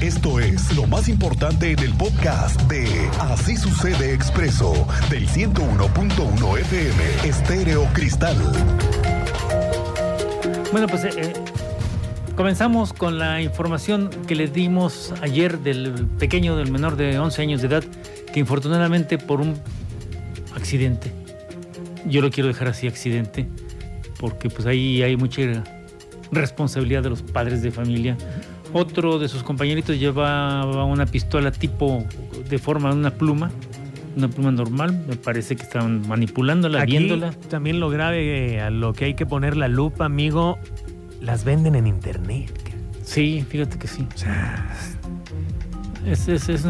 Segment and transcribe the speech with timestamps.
[0.00, 2.86] Esto es lo más importante en el podcast de
[3.20, 4.72] Así sucede expreso
[5.10, 8.38] del 101.1 FM Estéreo Cristal.
[10.72, 11.32] Bueno, pues eh, eh,
[12.36, 17.60] comenzamos con la información que le dimos ayer del pequeño, del menor de 11 años
[17.60, 17.84] de edad,
[18.32, 19.56] que infortunadamente por un
[20.56, 21.12] accidente,
[22.06, 23.46] yo lo quiero dejar así, accidente,
[24.18, 25.42] porque pues ahí hay mucha
[26.32, 28.16] responsabilidad de los padres de familia.
[28.72, 32.04] Otro de sus compañeritos llevaba una pistola tipo
[32.48, 33.50] de forma de una pluma,
[34.16, 37.32] una pluma normal, me parece que estaban manipulándola, Aquí viéndola.
[37.48, 40.58] También lo grave, eh, a lo que hay que poner la lupa, amigo,
[41.20, 42.52] las venden en internet.
[43.04, 44.06] Sí, fíjate que sí.
[44.16, 44.97] Es,
[46.06, 46.64] es, es, es,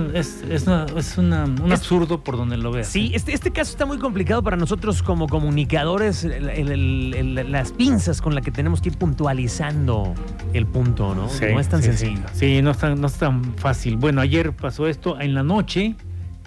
[0.50, 2.88] es una- es una- un Es- absurdo por donde lo veas.
[2.88, 6.70] Sí, este, este caso está muy complicado para nosotros como comunicadores, el- el-
[7.14, 10.14] el- el- las pinzas con las que tenemos que ir puntualizando
[10.52, 11.28] el punto, ¿no?
[11.28, 12.22] Sí, no es tan sí, sencillo.
[12.32, 13.96] Sí, Sí, no, es tan, no es tan fácil.
[13.96, 15.20] Bueno, ayer pasó esto.
[15.20, 15.94] En la noche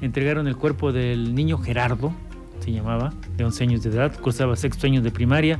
[0.02, 2.12] entregaron el cuerpo del niño Gerardo,
[2.60, 5.60] se llamaba, de 11 años de edad, cursaba sexto año de primaria.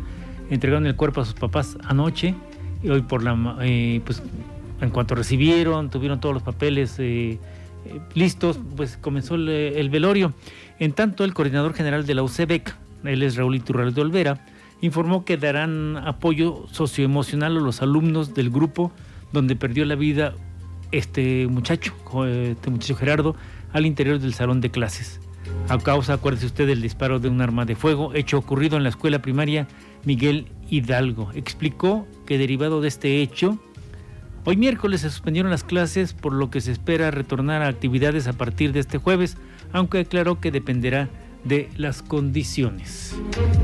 [0.50, 2.36] Entregaron el cuerpo a sus papás anoche
[2.84, 3.36] y hoy por la...
[3.36, 4.22] ma- eh, pues
[4.82, 7.40] en cuanto recibieron, tuvieron todos los papeles eh,
[7.86, 10.34] eh, listos, pues comenzó el, el velorio.
[10.80, 14.46] En tanto, el coordinador general de la UCEBEC, él es Raúl Iturralde de Olvera,
[14.82, 18.92] informó que darán apoyo socioemocional a los alumnos del grupo
[19.32, 20.34] donde perdió la vida
[20.92, 23.36] este muchacho, jo- este muchacho Gerardo,
[23.74, 25.22] al interior del salón de clases.
[25.70, 28.90] A causa, acuérdese usted, del disparo de un arma de fuego, hecho ocurrido en la
[28.90, 29.68] escuela primaria
[30.04, 31.32] Miguel Hidalgo.
[31.36, 33.58] Explicó que derivado de este hecho,
[34.46, 38.34] hoy miércoles se suspendieron las clases, por lo que se espera retornar a actividades a
[38.34, 39.38] partir de este jueves,
[39.74, 41.10] aunque aclaró que dependerá
[41.44, 43.16] de las condiciones.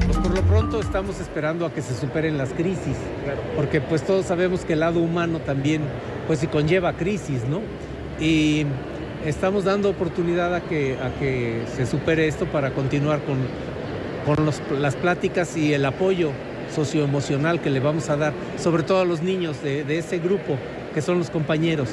[0.06, 2.96] Pues por lo pronto estamos esperando a que se superen las crisis,
[3.56, 5.82] porque pues todos sabemos que el lado humano también
[6.26, 7.62] pues sí conlleva crisis, ¿no?
[8.20, 8.66] Y
[9.26, 13.38] estamos dando oportunidad a que, a que se supere esto para continuar con,
[14.26, 16.32] con los- las pláticas y el apoyo
[16.78, 20.58] socioemocional que le vamos a dar, sobre todo a los niños de, de ese grupo,
[20.94, 21.90] que son los compañeros.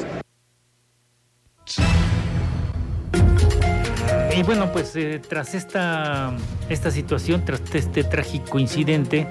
[4.37, 6.37] Y bueno, pues eh, tras esta,
[6.69, 9.27] esta situación, tras este trágico incidente,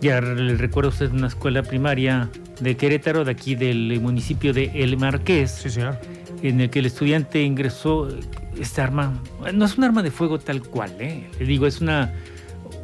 [0.00, 2.28] ya le recuerdo a usted una escuela primaria
[2.60, 5.98] de Querétaro, de aquí del municipio de El Marqués, Sí, señor.
[6.42, 8.20] en el que el estudiante ingresó eh,
[8.60, 9.20] esta arma,
[9.52, 11.28] no es un arma de fuego tal cual, ¿eh?
[11.40, 12.12] le digo, es una,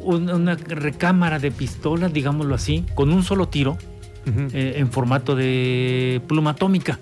[0.01, 3.77] una, recámara de pistola, digámoslo así, con un solo tiro,
[4.25, 6.99] eh, en formato de pluma atómica.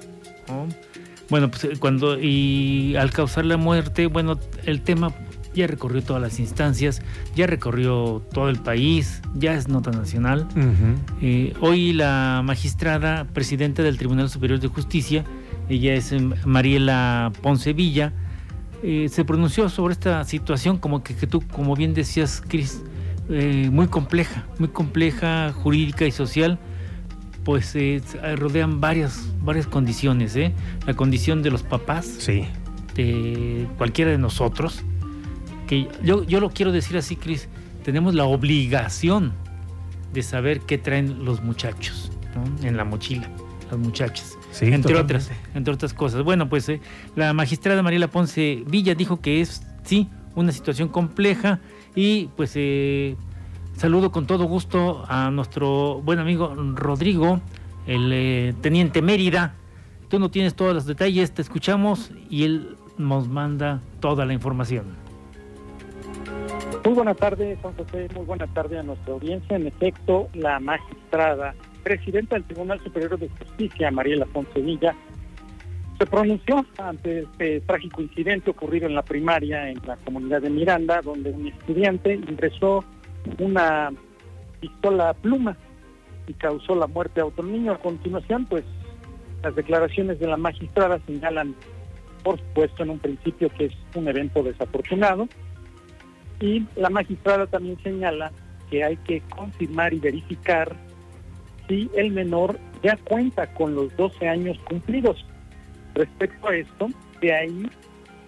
[0.48, 0.68] ¿no?
[1.30, 5.14] Bueno, pues eh, cuando y al causar la muerte, bueno, el tema
[5.54, 7.02] ya recorrió todas las instancias,
[7.36, 10.48] ya recorrió todo el país, ya es nota nacional.
[11.22, 15.24] Eh, hoy la magistrada presidenta del Tribunal Superior de Justicia,
[15.70, 18.14] ella es em, Mariela Ponce Villa,
[18.84, 22.82] eh, se pronunció sobre esta situación como que, que tú, como bien decías, Cris,
[23.30, 26.60] eh, muy compleja, muy compleja jurídica y social,
[27.46, 28.02] pues eh,
[28.36, 30.54] rodean varias, varias condiciones, ¿eh?
[30.86, 32.46] La condición de los papás, Sí.
[32.96, 34.84] de cualquiera de nosotros,
[35.68, 37.48] que yo, yo lo quiero decir así, Cris,
[37.84, 39.34] tenemos la obligación
[40.14, 42.68] de saber qué traen los muchachos ¿no?
[42.68, 43.30] en la mochila,
[43.74, 45.16] las muchachas, Sí, entre totalmente.
[45.16, 46.24] otras, entre otras cosas.
[46.24, 46.80] Bueno, pues eh,
[47.16, 51.60] la magistrada Mariela Ponce Villa dijo que es sí una situación compleja
[51.96, 53.16] y pues eh,
[53.78, 57.40] saludo con todo gusto a nuestro buen amigo Rodrigo,
[57.88, 59.56] el eh, teniente Mérida.
[60.10, 64.86] Tú no tienes todos los detalles, te escuchamos y él nos manda toda la información.
[66.86, 68.08] Muy buena tarde, Juan José.
[68.14, 69.56] Muy buena tarde a nuestra audiencia.
[69.56, 74.96] En efecto, la magistrada, presidenta del Tribunal Superior de Justicia, Mariela Poncevilla,
[76.00, 81.02] se pronunció ante este trágico incidente ocurrido en la primaria en la comunidad de Miranda,
[81.02, 82.84] donde un estudiante ingresó
[83.40, 83.92] una
[84.60, 85.56] pistola pluma
[86.28, 87.74] y causó la muerte a otro niño.
[87.74, 88.64] A continuación, pues,
[89.44, 91.56] las declaraciones de la magistrada señalan,
[92.24, 95.28] por supuesto, en un principio que es un evento desafortunado,
[96.40, 98.32] y la magistrada también señala
[98.70, 100.76] que hay que confirmar y verificar
[101.74, 105.26] si el menor ya cuenta con los 12 años cumplidos.
[105.96, 106.90] Respecto a esto,
[107.20, 107.70] de ahí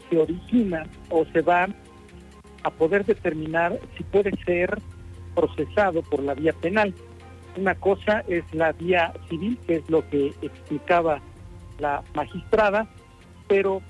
[0.10, 1.68] se origina o se va
[2.64, 4.80] a poder determinar si puede ser
[5.36, 6.94] procesado por la vía penal.
[7.58, 11.22] Una cosa es la vía civil, que es lo que explicaba
[11.78, 12.88] la magistrada,
[13.48, 13.82] pero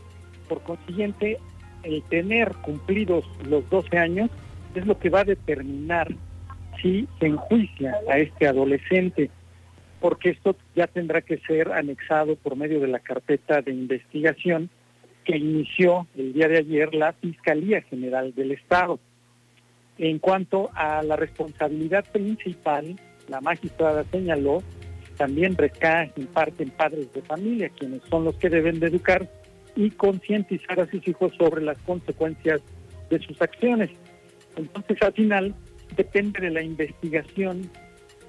[0.50, 1.40] por consiguiente
[1.84, 4.30] el tener cumplidos los 12 años
[4.74, 6.14] es lo que va a determinar
[6.82, 9.30] si se enjuicia a este adolescente.
[10.00, 14.70] Porque esto ya tendrá que ser anexado por medio de la carpeta de investigación
[15.24, 19.00] que inició el día de ayer la Fiscalía General del Estado.
[19.98, 22.96] En cuanto a la responsabilidad principal,
[23.28, 24.62] la magistrada señaló,
[25.18, 29.28] también recae en parte en padres de familia, quienes son los que deben de educar
[29.76, 32.62] y concientizar a sus hijos sobre las consecuencias
[33.10, 33.90] de sus acciones.
[34.56, 35.56] Entonces, al final,
[35.96, 37.70] depende de la investigación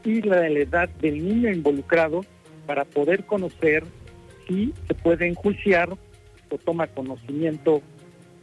[0.06, 2.24] y la edad del niño involucrado
[2.64, 3.84] para poder conocer
[4.46, 5.90] si se puede enjuiciar
[6.48, 7.82] o toma conocimiento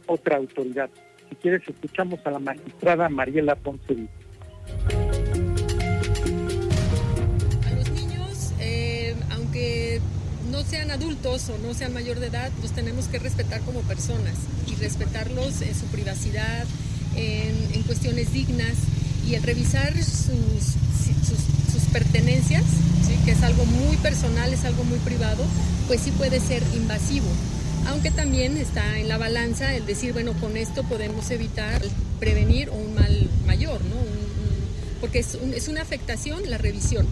[0.06, 0.90] otra autoridad.
[1.30, 4.06] Si quieres, escuchamos a la magistrada Mariela Ponce.
[7.66, 10.00] A los niños, eh, aunque
[10.50, 14.34] no sean adultos o no sean mayor de edad, los tenemos que respetar como personas
[14.70, 16.66] y respetarlos en su privacidad,
[17.16, 18.74] en, cuestiones dignas
[19.26, 20.76] y el revisar sus,
[21.94, 22.64] pertenencias,
[23.24, 25.42] que es algo muy personal, es algo muy privado,
[25.86, 27.28] pues sí puede ser invasivo
[27.86, 31.82] aunque también está en la balanza el decir, bueno, con esto podemos evitar
[32.18, 33.96] prevenir un mal mayor, ¿no?
[35.04, 37.06] porque es, es una afectación la revisión,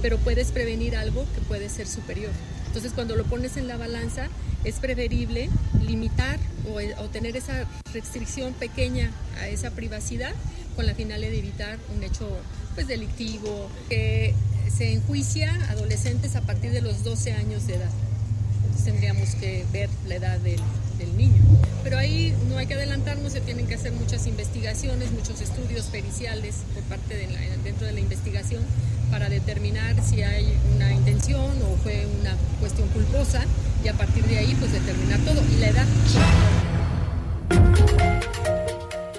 [0.00, 2.30] pero puedes prevenir algo que puede ser superior.
[2.66, 4.28] Entonces, cuando lo pones en la balanza,
[4.64, 5.50] es preferible
[5.86, 10.32] limitar o, o, tener esa restricción pequeña a esa privacidad
[10.76, 12.26] con la finalidad de evitar un hecho
[12.76, 14.34] pues, delictivo que
[14.72, 17.90] se enjuicia adolescentes a partir de los 12 años de edad
[18.86, 20.60] tendríamos que ver la edad del,
[21.16, 21.42] niño.
[21.84, 26.56] Pero ahí no hay que adelantarnos, se tienen que hacer muchas investigaciones, muchos estudios periciales
[26.74, 27.28] por parte de
[27.64, 28.62] dentro de la investigación
[29.10, 33.44] para determinar si hay una intención o fue una cuestión culposa
[33.84, 35.42] y a partir de ahí pues determinar todo.
[35.52, 35.86] Y la edad.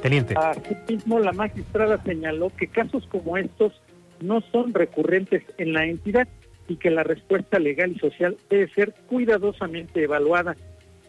[0.08, 0.36] Teniente.
[0.38, 3.74] Asimismo, la magistrada señaló que casos como estos
[4.22, 6.30] no son recurrentes en la entidad
[6.70, 10.56] y que la respuesta legal y social debe ser cuidadosamente evaluada.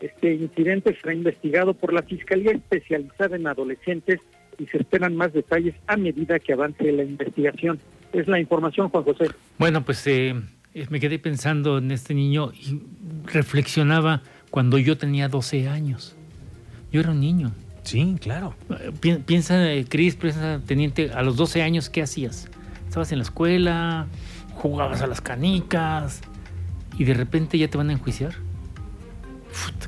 [0.00, 4.18] Este incidente será investigado por la Fiscalía Especializada en Adolescentes
[4.58, 7.78] y se esperan más detalles a medida que avance la investigación.
[8.12, 9.26] Es la información, Juan José.
[9.58, 10.34] Bueno, pues eh,
[10.90, 12.82] me quedé pensando en este niño y
[13.32, 16.16] reflexionaba cuando yo tenía 12 años.
[16.90, 17.52] Yo era un niño.
[17.88, 18.54] Sí, claro.
[19.24, 22.48] Piensa, eh, Cris, piensa, teniente, a los 12 años, ¿qué hacías?
[22.86, 24.06] ¿Estabas en la escuela?
[24.58, 26.20] jugabas a las canicas
[26.98, 28.34] y de repente ya te van a enjuiciar.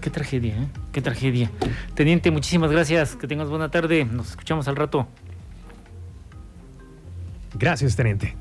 [0.01, 0.69] qué tragedia, ¿eh?
[0.93, 1.51] Qué tragedia.
[1.95, 3.17] Teniente, muchísimas gracias.
[3.17, 4.05] Que tengas buena tarde.
[4.05, 5.07] Nos escuchamos al rato.
[7.59, 8.35] Gracias, teniente.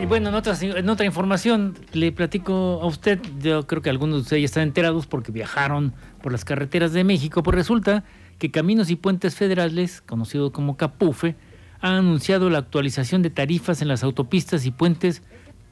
[0.00, 4.16] Y bueno, en otra, en otra información, le platico a usted, yo creo que algunos
[4.16, 5.92] de ustedes ya están enterados porque viajaron
[6.22, 8.04] por las carreteras de México, pues resulta
[8.38, 11.34] que Caminos y Puentes Federales, conocido como CAPUFE,
[11.80, 15.22] ha anunciado la actualización de tarifas en las autopistas y puentes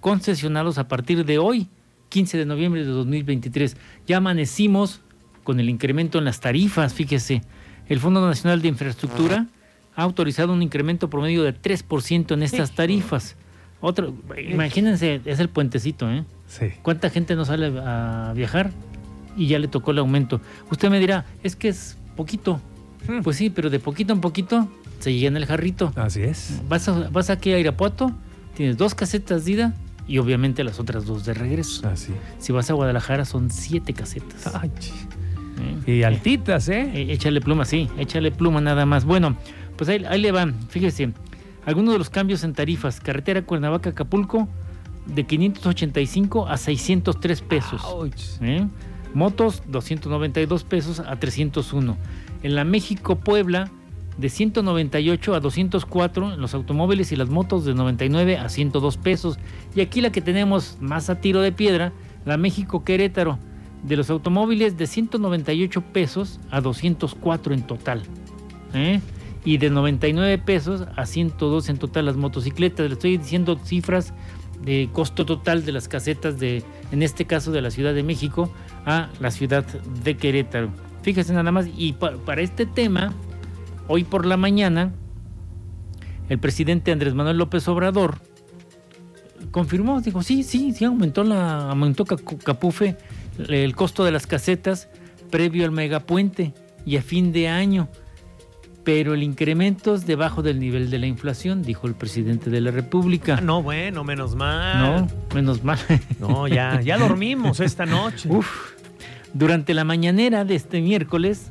[0.01, 1.69] concesionados a partir de hoy,
[2.09, 3.77] 15 de noviembre de 2023.
[4.09, 5.03] Ya amanecimos
[5.45, 7.43] con el incremento en las tarifas, fíjese.
[7.89, 9.47] El Fondo Nacional de Infraestructura
[9.95, 13.37] ha autorizado un incremento promedio de 3% en estas tarifas.
[13.81, 14.15] Otro,
[14.49, 16.25] imagínense, es el puentecito, ¿eh?
[16.47, 16.67] Sí.
[16.83, 18.71] ¿Cuánta gente no sale a viajar
[19.37, 20.41] y ya le tocó el aumento?
[20.71, 22.61] Usted me dirá, es que es poquito.
[23.07, 23.23] Hmm.
[23.23, 24.69] Pues sí, pero de poquito en poquito
[25.01, 25.93] se llena el jarrito.
[25.97, 26.61] Así es.
[26.69, 28.13] Vas, vas aquí a Irapuato,
[28.55, 29.75] tienes dos casetas de ida
[30.09, 31.87] y obviamente las otras dos de regreso.
[31.89, 32.13] Así.
[32.39, 34.55] Si vas a Guadalajara son siete casetas.
[34.55, 34.71] Ay,
[35.87, 35.99] ¿Eh?
[35.99, 36.91] Y altitas, ¿eh?
[36.95, 37.13] ¿eh?
[37.13, 39.05] Échale pluma, sí, échale pluma nada más.
[39.05, 39.37] Bueno,
[39.77, 41.13] pues ahí, le van, fíjese,
[41.67, 43.01] algunos de los cambios en tarifas.
[43.01, 44.49] Carretera Cuernavaca-Acapulco
[45.07, 47.83] de 585 a 603 pesos.
[48.41, 48.67] ¿Eh?
[49.13, 51.97] Motos 292 pesos a 301.
[52.43, 53.71] En la México-Puebla
[54.17, 59.39] de 198 a 204 en los automóviles y las motos de 99 a 102 pesos.
[59.75, 61.93] Y aquí la que tenemos más a tiro de piedra,
[62.25, 63.39] la México Querétaro,
[63.83, 68.03] de los automóviles de 198 pesos a 204 en total.
[68.75, 69.01] ¿eh?
[69.47, 72.87] Y de 99 pesos a 102 en total las motocicletas.
[72.87, 74.13] Le estoy diciendo cifras
[74.63, 76.63] de costo total de las casetas de,
[76.93, 78.53] en este caso de la Ciudad de México,
[78.85, 80.71] a la ciudad de Querétaro.
[81.01, 83.15] Fíjense nada más, y para este tema,
[83.89, 84.93] Hoy por la mañana,
[86.29, 88.19] el presidente Andrés Manuel López Obrador
[89.53, 92.97] confirmó, dijo, sí, sí, sí, aumentó, la, aumentó Capufe
[93.49, 94.89] el costo de las casetas
[95.31, 96.53] previo al megapuente
[96.85, 97.89] y a fin de año.
[98.87, 102.71] Pero el incremento es debajo del nivel de la inflación, dijo el presidente de la
[102.71, 103.35] República.
[103.39, 104.79] Ah, no, bueno, menos mal.
[104.79, 105.79] No, menos mal.
[106.21, 108.29] No, ya, ya dormimos esta noche.
[108.31, 108.47] Uf.
[109.35, 111.51] Durante la mañanera de este miércoles,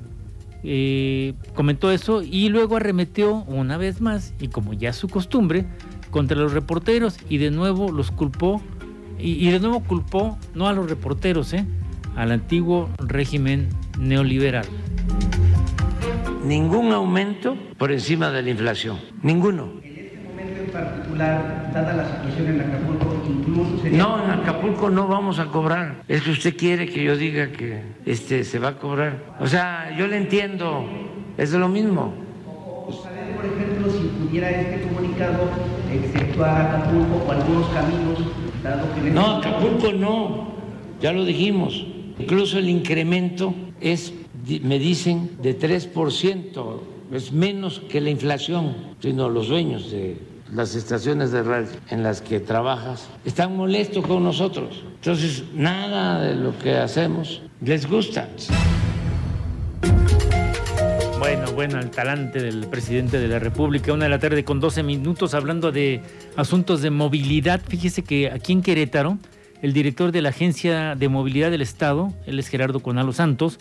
[0.64, 5.66] eh, comentó eso y luego arremetió una vez más, y como ya es su costumbre,
[6.12, 8.62] contra los reporteros y de nuevo los culpó
[9.20, 11.66] y, de nuevo culpó no a los reporteros, ¿eh?
[12.16, 13.68] al antiguo régimen
[14.00, 14.66] neoliberal.
[16.46, 19.68] Ningún aumento por encima de la inflación, ninguno.
[19.82, 23.98] En este momento en particular, dada la situación en Acapulco, incluso sería...
[23.98, 26.04] No, en Acapulco no vamos a cobrar.
[26.08, 29.36] Es que usted quiere que yo diga que este, se va a cobrar.
[29.40, 30.86] O sea, yo le entiendo,
[31.36, 32.14] es de lo mismo.
[32.46, 35.50] O, saber, por ejemplo, si pudiera este comunicado
[35.92, 38.20] exceptuar Acapulco o algunos caminos,
[38.62, 39.10] dado que...
[39.10, 40.54] No, Acapulco no,
[41.02, 41.88] ya lo dijimos.
[42.20, 44.14] Incluso el incremento es,
[44.62, 46.80] me dicen, de 3%,
[47.14, 50.18] es menos que la inflación, sino los dueños de
[50.54, 54.84] las estaciones de radio en las que trabajas están molestos con nosotros.
[54.96, 58.30] Entonces, nada de lo que hacemos les gusta.
[61.20, 63.94] Bueno, bueno, el talante del presidente de la República.
[63.94, 66.02] Una de la tarde con 12 minutos hablando de
[66.36, 67.62] asuntos de movilidad.
[67.68, 69.18] Fíjese que aquí en Querétaro
[69.62, 73.58] el director de la Agencia de Movilidad del Estado, él es Gerardo Conalo Santos,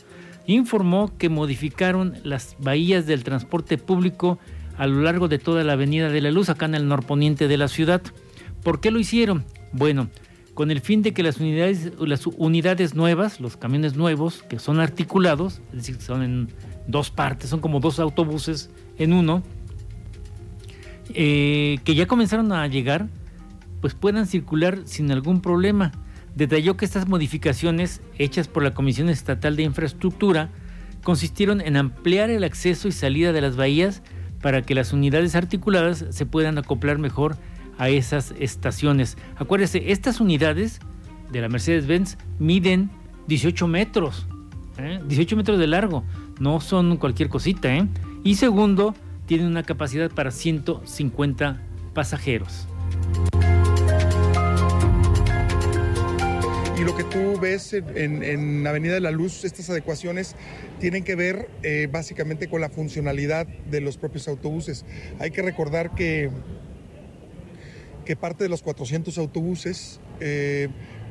[0.46, 4.38] informó que modificaron las bahías del transporte público
[4.76, 7.56] a lo largo de toda la Avenida de la Luz, acá en el norponiente de
[7.56, 8.02] la ciudad.
[8.62, 9.44] ¿Por qué lo hicieron?
[9.72, 10.08] Bueno,
[10.54, 14.80] con el fin de que las unidades, las unidades nuevas, los camiones nuevos, que son
[14.80, 16.48] articulados, es decir, son en
[16.86, 19.42] dos partes, son como dos autobuses en uno,
[21.12, 23.08] eh, que ya comenzaron a llegar,
[23.80, 25.92] pues puedan circular sin algún problema.
[26.34, 30.50] Detalló que estas modificaciones hechas por la Comisión Estatal de Infraestructura
[31.04, 34.02] consistieron en ampliar el acceso y salida de las bahías
[34.40, 37.36] para que las unidades articuladas se puedan acoplar mejor
[37.78, 39.16] a esas estaciones.
[39.36, 40.80] Acuérdese, estas unidades
[41.30, 42.90] de la Mercedes-Benz miden
[43.28, 44.26] 18 metros,
[44.76, 45.36] 18 ¿eh?
[45.36, 46.04] metros de largo,
[46.40, 47.74] no son cualquier cosita.
[47.74, 47.86] ¿eh?
[48.24, 48.94] Y segundo,
[49.26, 51.62] tienen una capacidad para 150
[51.94, 52.66] pasajeros.
[56.84, 60.36] Lo que tú ves en, Avenida de la Luz, estas adecuaciones
[60.80, 64.84] tienen que ver eh, básicamente con la funcionalidad de los propios autobuses.
[65.18, 66.30] Hay que recordar que,
[68.04, 69.98] que parte de los 400 autobuses,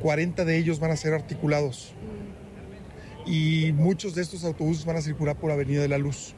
[0.02, 1.96] 40 eh, de ellos van a ser articulados
[3.26, 6.36] y muchos de estos autobuses van a circular por Avenida de la Luz.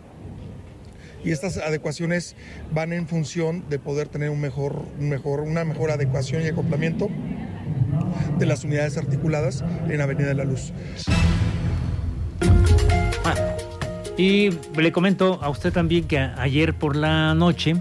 [1.25, 2.35] Y estas adecuaciones
[2.71, 7.09] van en función de poder tener un mejor, mejor, una mejor adecuación y acoplamiento
[8.37, 10.71] de las unidades articuladas en Avenida de la Luz.
[14.17, 17.75] y le comento a usted también que ayer por la noche,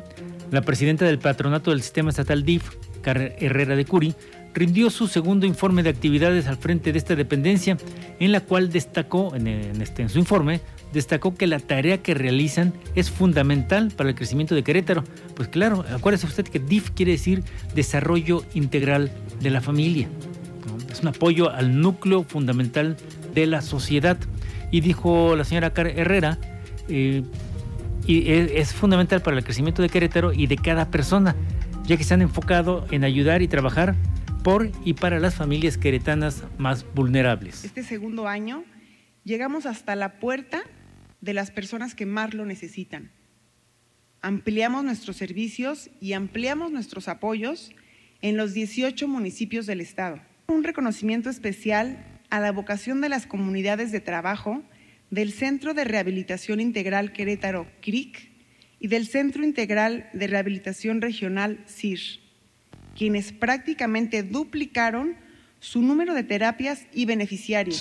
[0.50, 2.70] la presidenta del patronato del sistema estatal DIF,
[3.04, 4.14] Herrera de Curi,
[4.54, 7.76] rindió su segundo informe de actividades al frente de esta dependencia,
[8.20, 10.60] en la cual destacó, en, este, en su informe,
[10.92, 15.04] destacó que la tarea que realizan es fundamental para el crecimiento de Querétaro.
[15.34, 17.42] Pues claro, acuérdese usted que DIF quiere decir
[17.74, 20.08] Desarrollo Integral de la Familia.
[20.94, 22.96] Es un apoyo al núcleo fundamental
[23.34, 24.16] de la sociedad.
[24.70, 26.38] Y dijo la señora Herrera,
[26.88, 27.24] eh,
[28.06, 31.34] y es, fundamental para el crecimiento de Querétaro y de cada persona,
[31.84, 33.96] ya que se han enfocado en ayudar y trabajar
[34.44, 37.64] por y para las familias queretanas más vulnerables.
[37.64, 38.62] Este segundo año
[39.24, 40.62] llegamos hasta la puerta
[41.20, 43.10] de las personas que más lo necesitan.
[44.22, 47.72] Ampliamos nuestros servicios y ampliamos nuestros apoyos
[48.22, 50.20] en los 18 municipios del Estado.
[50.46, 54.62] Un reconocimiento especial a la vocación de las comunidades de trabajo
[55.10, 58.30] del Centro de Rehabilitación Integral Querétaro, CRIC,
[58.80, 62.24] y del Centro Integral de Rehabilitación Regional, CIR
[62.96, 65.16] quienes prácticamente duplicaron
[65.60, 67.80] su número de terapias y beneficiarios.